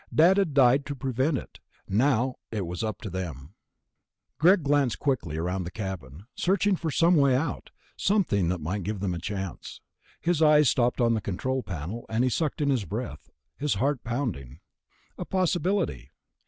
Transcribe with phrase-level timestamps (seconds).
[0.11, 1.59] Dad had died to prevent it.
[1.87, 3.53] Now it was up to them.
[4.39, 8.99] Greg glanced quickly around the cabin, searching for some way out, something that might give
[8.99, 9.79] them a chance.
[10.19, 13.29] His eyes stopped on the control panel, and he sucked in his breath,
[13.59, 14.59] his heart pounding.
[15.19, 16.09] A possibility....